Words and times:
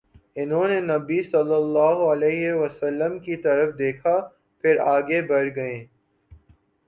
انھوں 0.35 0.67
نے 0.67 0.79
نبی 0.81 1.21
صلی 1.23 1.53
اللہ 1.53 1.99
علیہ 2.11 2.53
وسلم 2.53 3.17
کی 3.19 3.35
طرف 3.35 3.77
دیکھا، 3.79 4.17
پھر 4.63 4.77
آگے 4.87 5.21
بڑھ 5.21 5.49
گئے 5.55 5.77